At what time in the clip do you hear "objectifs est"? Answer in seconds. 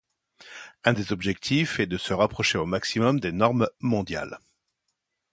1.11-1.85